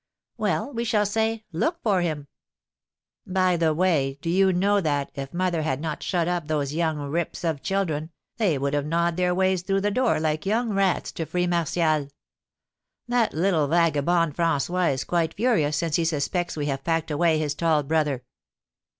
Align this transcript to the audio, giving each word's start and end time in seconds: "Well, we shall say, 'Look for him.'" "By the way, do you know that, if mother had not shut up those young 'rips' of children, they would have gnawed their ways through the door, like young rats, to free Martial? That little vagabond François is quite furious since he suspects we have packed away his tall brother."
"Well, 0.35 0.73
we 0.73 0.83
shall 0.83 1.05
say, 1.05 1.43
'Look 1.51 1.79
for 1.83 2.01
him.'" 2.01 2.25
"By 3.27 3.55
the 3.55 3.71
way, 3.71 4.17
do 4.23 4.31
you 4.31 4.51
know 4.51 4.81
that, 4.81 5.11
if 5.13 5.31
mother 5.31 5.61
had 5.61 5.79
not 5.79 6.01
shut 6.01 6.27
up 6.27 6.47
those 6.47 6.73
young 6.73 6.97
'rips' 6.99 7.43
of 7.43 7.61
children, 7.61 8.09
they 8.37 8.57
would 8.57 8.73
have 8.73 8.87
gnawed 8.87 9.15
their 9.15 9.35
ways 9.35 9.61
through 9.61 9.81
the 9.81 9.91
door, 9.91 10.19
like 10.19 10.43
young 10.43 10.71
rats, 10.73 11.11
to 11.11 11.27
free 11.27 11.45
Martial? 11.45 12.07
That 13.07 13.35
little 13.35 13.67
vagabond 13.67 14.35
François 14.35 14.91
is 14.91 15.03
quite 15.03 15.35
furious 15.35 15.77
since 15.77 15.97
he 15.97 16.05
suspects 16.05 16.57
we 16.57 16.65
have 16.65 16.83
packed 16.83 17.11
away 17.11 17.37
his 17.37 17.53
tall 17.53 17.83
brother." 17.83 18.23